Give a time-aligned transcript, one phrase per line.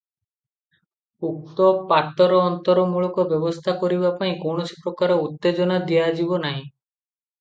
[1.27, 6.65] ଉକ୍ତ ପାତରଅନ୍ତରମୂଳକ ବ୍ୟବସ୍ଥା କରିବା ପାଇଁ କୌଣସି ପ୍ରକାର ଉତ୍ତେଜନା ଦିଆଯିବ ନାହିଁ।